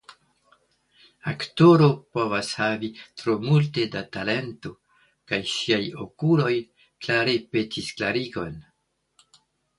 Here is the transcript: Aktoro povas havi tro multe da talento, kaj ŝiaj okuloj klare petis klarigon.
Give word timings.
Aktoro 1.31 1.89
povas 2.17 2.49
havi 2.61 2.89
tro 3.21 3.35
multe 3.43 3.85
da 3.97 4.01
talento, 4.17 4.73
kaj 5.33 5.41
ŝiaj 5.53 5.81
okuloj 6.07 6.51
klare 6.81 7.39
petis 7.53 7.93
klarigon. 8.01 8.59